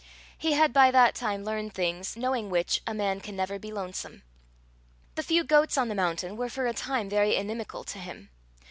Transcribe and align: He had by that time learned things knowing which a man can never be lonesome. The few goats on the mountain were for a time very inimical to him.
He 0.35 0.53
had 0.53 0.73
by 0.73 0.89
that 0.89 1.13
time 1.13 1.43
learned 1.43 1.73
things 1.75 2.17
knowing 2.17 2.49
which 2.49 2.81
a 2.87 2.93
man 2.95 3.19
can 3.21 3.35
never 3.35 3.59
be 3.59 3.71
lonesome. 3.71 4.23
The 5.13 5.21
few 5.21 5.43
goats 5.43 5.77
on 5.77 5.89
the 5.89 5.93
mountain 5.93 6.37
were 6.37 6.49
for 6.49 6.65
a 6.65 6.73
time 6.73 7.07
very 7.07 7.35
inimical 7.35 7.83
to 7.83 7.99
him. 7.99 8.31